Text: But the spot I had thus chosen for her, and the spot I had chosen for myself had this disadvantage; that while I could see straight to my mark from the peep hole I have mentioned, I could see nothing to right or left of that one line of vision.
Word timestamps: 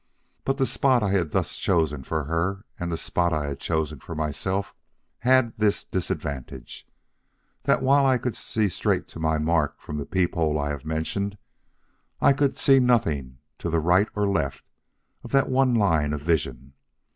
But 0.45 0.57
the 0.57 0.65
spot 0.65 1.03
I 1.03 1.11
had 1.11 1.29
thus 1.29 1.59
chosen 1.59 2.01
for 2.01 2.23
her, 2.23 2.65
and 2.79 2.91
the 2.91 2.97
spot 2.97 3.31
I 3.33 3.45
had 3.45 3.59
chosen 3.59 3.99
for 3.99 4.15
myself 4.15 4.73
had 5.19 5.53
this 5.57 5.83
disadvantage; 5.83 6.87
that 7.65 7.83
while 7.83 8.07
I 8.07 8.17
could 8.17 8.35
see 8.35 8.67
straight 8.67 9.07
to 9.09 9.19
my 9.19 9.37
mark 9.37 9.79
from 9.79 9.97
the 9.99 10.07
peep 10.07 10.33
hole 10.33 10.57
I 10.57 10.69
have 10.69 10.85
mentioned, 10.85 11.37
I 12.19 12.33
could 12.33 12.57
see 12.57 12.79
nothing 12.79 13.37
to 13.59 13.69
right 13.69 14.09
or 14.15 14.27
left 14.27 14.63
of 15.23 15.31
that 15.33 15.49
one 15.49 15.75
line 15.75 16.13
of 16.13 16.21
vision. 16.23 16.73